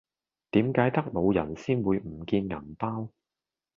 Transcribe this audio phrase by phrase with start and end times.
[0.49, 3.09] 點解得老人先會唔見銀包